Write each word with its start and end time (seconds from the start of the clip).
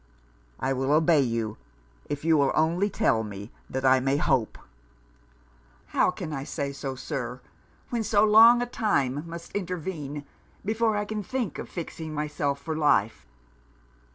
'I 0.59 0.73
will 0.73 0.91
obey 0.93 1.19
you, 1.21 1.57
if 2.09 2.25
you 2.25 2.35
will 2.35 2.51
only 2.55 2.89
tell 2.89 3.23
me 3.23 3.51
I 3.83 3.99
may 3.99 4.17
hope.' 4.17 4.57
'How 5.89 6.09
can 6.09 6.33
I 6.33 6.43
say 6.43 6.71
so, 6.73 6.95
Sir, 6.95 7.39
when 7.91 8.03
so 8.03 8.23
long 8.23 8.63
a 8.63 8.65
time 8.65 9.23
must 9.27 9.51
intervene 9.51 10.25
before 10.65 10.97
I 10.97 11.05
shall 11.07 11.21
think 11.21 11.59
of 11.59 11.69
fixing 11.69 12.15
myself 12.15 12.59
for 12.59 12.75
life.' 12.75 13.27